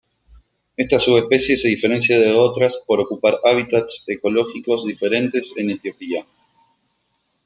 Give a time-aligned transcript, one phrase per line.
[0.77, 6.25] Esta subespecie se diferencia de otras por ocupar hábitats ecológicos diferentes en Etiopía.